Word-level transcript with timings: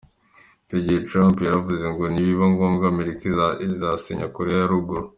Icyo 0.63 0.77
gihe 0.85 0.99
Trump 1.09 1.35
yaravuze 1.47 1.85
ngo 1.93 2.03
ni 2.11 2.21
biba 2.25 2.45
ngombwa 2.53 2.85
Amerika 2.93 3.21
isasenya 3.65 4.27
Koreya 4.35 4.61
ya 4.63 4.71
Ruguru. 4.71 5.03